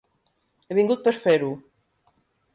[0.71, 1.53] He vingut per fer-ho.